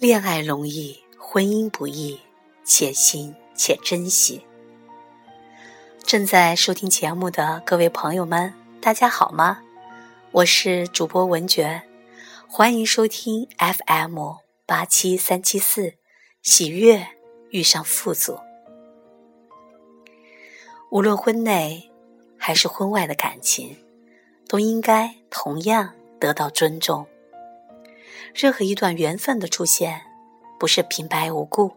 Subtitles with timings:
[0.00, 2.20] 恋爱容易，婚姻不易，
[2.64, 4.46] 且行且珍惜。
[6.04, 9.60] 正在收听节目的各位朋友们，大家好吗？
[10.30, 11.82] 我是主播文娟，
[12.46, 15.94] 欢迎收听 FM 八七三七四，
[16.42, 17.04] 喜悦
[17.50, 18.38] 遇上富足。
[20.92, 21.90] 无论婚内
[22.38, 23.76] 还是婚外的感情，
[24.46, 27.04] 都应该同样得到尊重。
[28.34, 30.02] 任何一段缘分的出现，
[30.58, 31.72] 不是平白无故。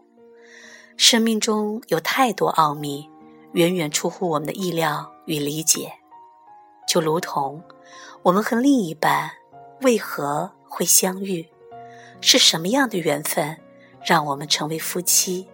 [0.96, 3.08] 生命中有太多奥秘，
[3.52, 5.92] 远远出乎我们的意料与理解。
[6.86, 7.62] 就如同
[8.22, 9.30] 我们和另一半
[9.80, 11.48] 为何会相遇，
[12.20, 13.58] 是什么样的缘分
[14.04, 15.48] 让我们成为夫妻，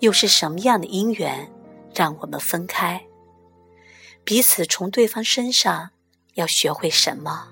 [0.00, 1.50] 又是什么样的因缘
[1.94, 3.06] 让我们分开？
[4.24, 5.90] 彼此从对方身上
[6.34, 7.48] 要学会什么？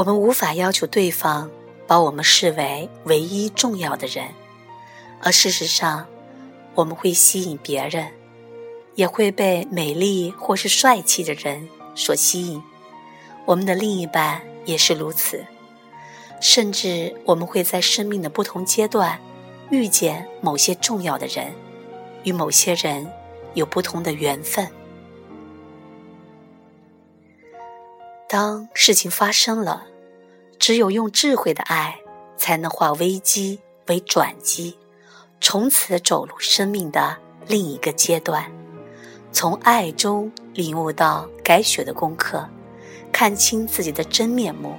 [0.00, 1.50] 我们无法要求对方
[1.86, 4.28] 把我们视为唯一重要的人，
[5.20, 6.06] 而事实上，
[6.74, 8.10] 我们会吸引别人，
[8.94, 12.62] 也会被美丽或是帅气的人所吸引。
[13.44, 15.44] 我们的另一半也是如此，
[16.40, 19.20] 甚至我们会在生命的不同阶段
[19.68, 21.52] 遇见某些重要的人，
[22.22, 23.06] 与某些人
[23.52, 24.66] 有不同的缘分。
[28.26, 29.88] 当事情发生了。
[30.60, 31.98] 只有用智慧的爱，
[32.36, 34.76] 才能化危机为转机，
[35.40, 37.16] 从此走入生命的
[37.46, 38.44] 另一个阶段。
[39.32, 42.46] 从爱中领悟到改写的功课，
[43.10, 44.74] 看清自己的真面目，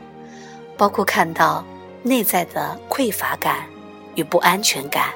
[0.78, 1.66] 包括看到
[2.04, 3.66] 内在的匮乏感
[4.14, 5.10] 与不安全感，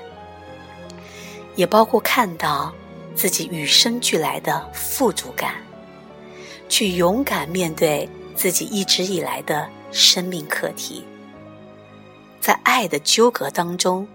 [1.55, 2.73] 也包括看到
[3.13, 5.53] 自己与生俱来的富足感，
[6.67, 9.70] 去勇敢面对自己一直以来的。
[9.98, 11.06] 生命课题，
[12.42, 14.06] 在爱的纠葛当中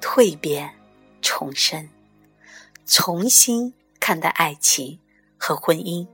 [0.00, 0.72] 蜕变、
[1.20, 1.88] 重生，
[2.86, 5.00] 重新看待爱情
[5.36, 6.06] 和婚姻，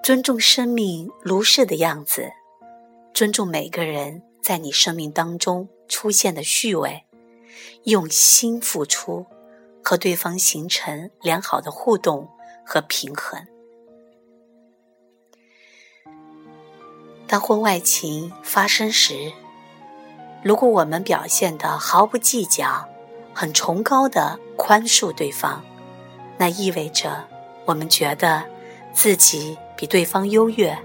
[0.00, 2.30] 尊重生命如是的样子，
[3.12, 7.04] 尊重每个人在你生命当中出现的序位，
[7.82, 9.26] 用心付出，
[9.82, 12.30] 和对方形成良好的互动
[12.64, 13.44] 和平衡。
[17.28, 19.32] 当婚外情发生时，
[20.42, 22.88] 如果我们表现的毫不计较，
[23.34, 25.64] 很崇高的宽恕对方，
[26.38, 27.26] 那意味着
[27.64, 28.44] 我们觉得
[28.92, 30.78] 自己比对方优越，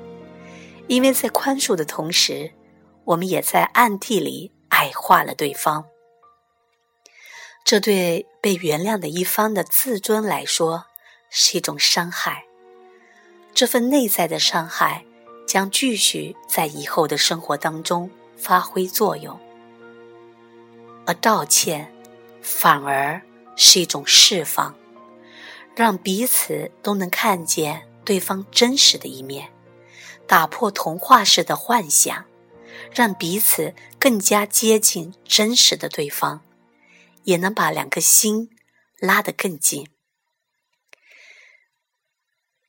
[0.88, 2.52] 因为在宽恕的同时，
[3.06, 5.86] 我们也在暗地里矮化了对方。
[7.64, 10.86] 这对被原谅的一方的自尊来说
[11.30, 12.46] 是一种伤害，
[13.54, 15.06] 这份内在的伤害。
[15.48, 19.40] 将继续在以后的生活当中发挥作用，
[21.06, 21.94] 而道歉
[22.42, 23.22] 反而
[23.56, 24.76] 是一种释放，
[25.76, 29.52] 让彼此都能看见对方真实的一面，
[30.26, 32.26] 打破童话式的幻想，
[32.94, 36.42] 让彼此更加接近真实的对方，
[37.24, 38.50] 也能把两个心
[38.98, 39.90] 拉得更近。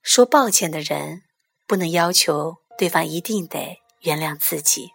[0.02, 1.22] 说抱歉的人
[1.66, 2.61] 不能要求。
[2.82, 4.90] 对方一定得原谅自己，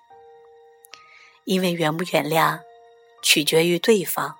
[1.45, 2.59] 因为原不原谅
[3.23, 4.35] 取决于对方，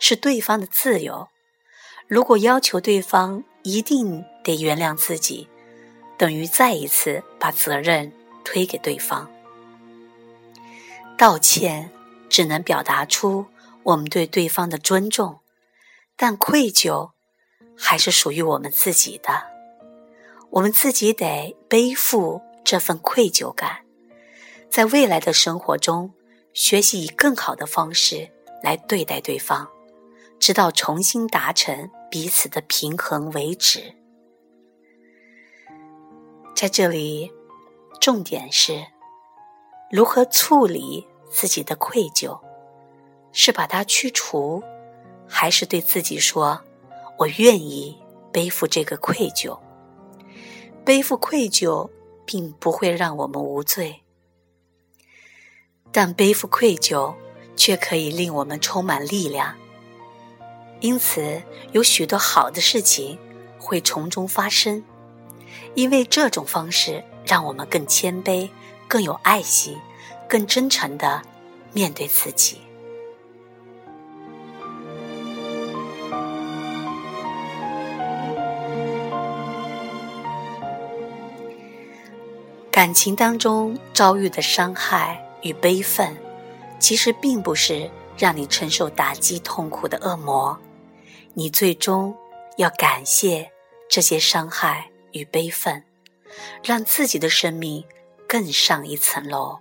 [0.00, 1.28] 是对方的自由。
[2.08, 5.48] 如果要求对方一定得原谅自己，
[6.16, 8.12] 等于再一次把责任
[8.44, 9.30] 推给对方。
[11.16, 11.92] 道歉
[12.28, 13.46] 只能表达出
[13.84, 15.38] 我们对对方的尊重，
[16.16, 17.12] 但愧疚
[17.76, 19.44] 还是属于我们自己的，
[20.50, 22.42] 我们自己得背负。
[22.68, 23.78] 这份愧疚感，
[24.68, 26.12] 在未来的生活中，
[26.52, 28.30] 学习以更好的方式
[28.62, 29.66] 来对待对方，
[30.38, 33.94] 直到重新达成彼此的平衡为止。
[36.54, 37.32] 在这里，
[38.02, 38.84] 重点是
[39.90, 42.38] 如何处理自己的愧疚，
[43.32, 44.62] 是把它去除，
[45.26, 46.62] 还是对自己说
[47.16, 47.98] ：“我愿意
[48.30, 49.58] 背负这个愧疚，
[50.84, 51.88] 背负愧疚。”
[52.28, 54.02] 并不会让我们无罪，
[55.90, 57.14] 但背负愧疚
[57.56, 59.56] 却可以令我们充满力量。
[60.80, 61.42] 因此，
[61.72, 63.18] 有许多好的事情
[63.58, 64.84] 会从中发生，
[65.74, 68.50] 因为这种方式让我们更谦卑、
[68.86, 69.78] 更有爱心、
[70.28, 71.22] 更真诚的
[71.72, 72.60] 面对自己。
[82.78, 86.16] 感情当中遭遇的伤害与悲愤，
[86.78, 90.56] 其实并不是让你承受打击痛苦的恶魔，
[91.34, 92.16] 你最终
[92.56, 93.50] 要感谢
[93.90, 95.82] 这些伤害与悲愤，
[96.62, 97.84] 让自己的生命
[98.28, 99.58] 更上一层楼，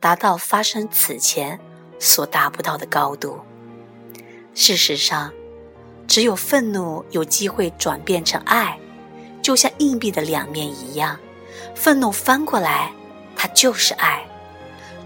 [0.00, 1.60] 达到发生此前
[1.98, 3.40] 所达不到的高度。
[4.54, 5.30] 事实上，
[6.08, 8.80] 只有愤怒有机会转变成爱，
[9.42, 11.20] 就像硬币的两面一样。
[11.74, 12.92] 愤怒翻过来，
[13.36, 14.24] 它就是爱。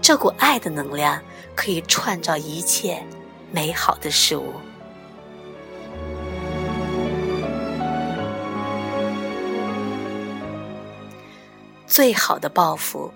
[0.01, 1.21] 这股爱的能量
[1.55, 3.03] 可以创造一切
[3.51, 4.53] 美好的事物。
[11.85, 13.11] 最好的报复，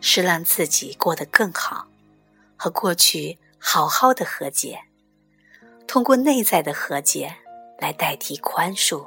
[0.00, 1.86] 是让自己过得更好，
[2.56, 4.80] 和过去好好的和解。
[5.86, 7.36] 通过内在的和解
[7.78, 9.06] 来代替宽恕。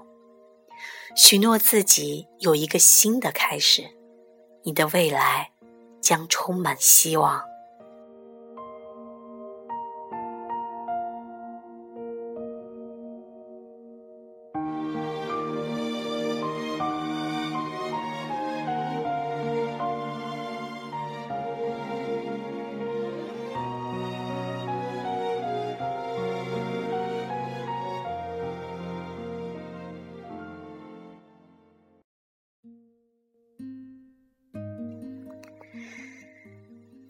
[1.15, 3.83] 许诺自己有一个新的开始，
[4.63, 5.51] 你的未来
[6.01, 7.50] 将充满希望。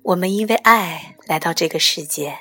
[0.04, 2.36] 我们因为爱来到这个世界，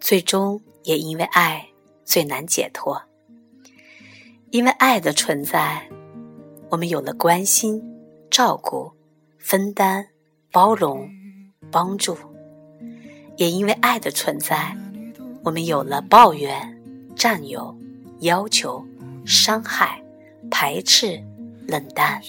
[0.00, 1.68] 最终也因为爱
[2.02, 3.02] 最难解脱。
[4.50, 5.86] 因为爱的存在，
[6.70, 7.82] 我们有了关心、
[8.30, 8.90] 照顾、
[9.38, 10.08] 分担、
[10.50, 11.06] 包容、
[11.70, 12.14] 帮助；
[13.36, 14.74] 也因为爱的存在，
[15.42, 16.82] 我们有了抱怨、
[17.14, 17.76] 占有、
[18.20, 18.82] 要求、
[19.26, 20.02] 伤害、
[20.50, 21.22] 排斥、
[21.68, 22.22] 冷淡。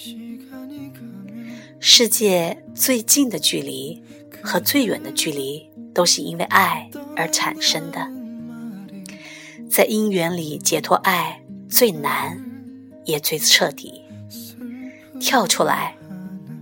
[1.80, 4.04] 世界最近的距离。
[4.46, 8.08] 和最远的距离都是因为爱而产生的，
[9.68, 12.40] 在因缘里解脱爱最难，
[13.04, 14.02] 也最彻底。
[15.18, 15.96] 跳出来，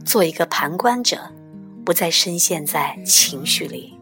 [0.07, 1.31] 做一个旁观者，
[1.85, 3.99] 不再深陷在情绪里，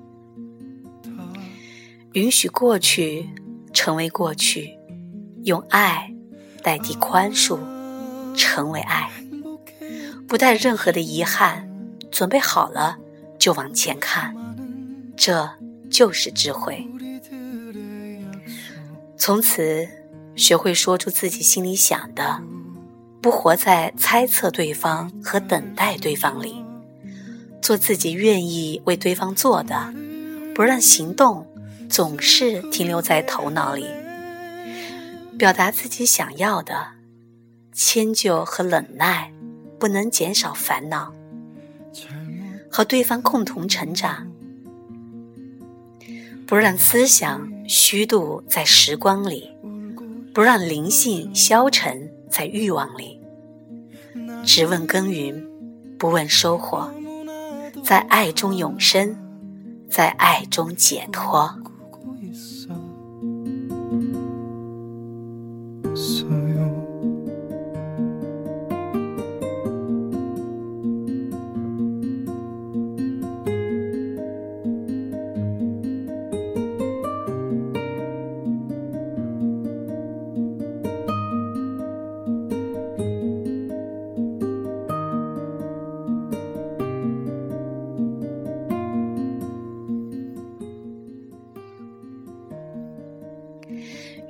[2.13, 3.29] 允许过去
[3.73, 4.79] 成为过去，
[5.45, 6.15] 用爱
[6.63, 7.59] 代替宽恕，
[8.37, 9.11] 成为爱，
[10.29, 11.69] 不带任何的遗憾，
[12.11, 12.99] 准备好了。
[13.43, 14.33] 就往前看，
[15.17, 15.51] 这
[15.91, 16.87] 就是智慧。
[19.17, 19.85] 从此，
[20.37, 22.41] 学会说出自己心里想的，
[23.21, 26.65] 不活在猜测对方和等待对方里，
[27.61, 29.93] 做自己愿意为对方做的，
[30.55, 31.45] 不让行动
[31.91, 33.85] 总是停留在头脑里，
[35.37, 36.91] 表达自己想要的，
[37.73, 39.33] 迁就和忍耐
[39.81, 41.13] 不能减少烦恼。
[42.73, 44.27] 和对方共同成长，
[46.47, 49.51] 不让思想虚度在时光里，
[50.33, 53.21] 不让灵性消沉在欲望里，
[54.43, 55.47] 只问耕耘，
[55.99, 56.91] 不问收获，
[57.85, 59.15] 在爱中永生，
[59.91, 61.62] 在爱中解脱。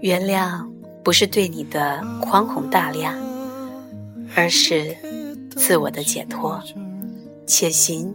[0.03, 0.67] 原谅
[1.05, 3.15] 不是对你的宽宏大量，
[4.35, 4.97] 而是
[5.55, 6.61] 自我的解脱，
[7.47, 8.13] 且行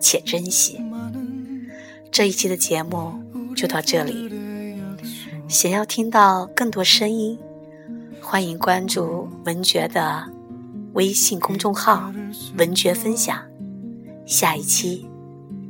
[0.00, 0.80] 且珍惜。
[2.10, 3.12] 这一期的节目
[3.54, 4.30] 就到这里。
[5.46, 7.38] 想要听到更多声音，
[8.22, 10.26] 欢迎关注文觉的
[10.94, 12.10] 微信公众号
[12.56, 13.38] “文觉分享”。
[14.24, 15.06] 下一期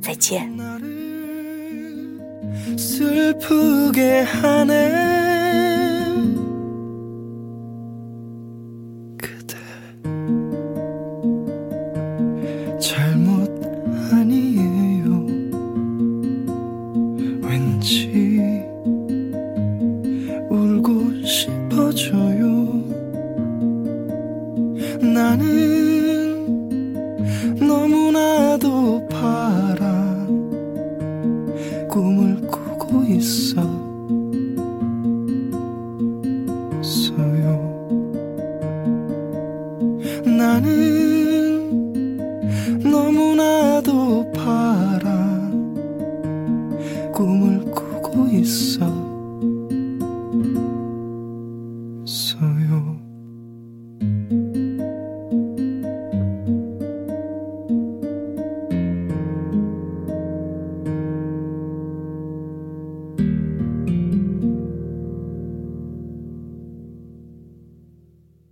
[0.01, 0.49] 再见。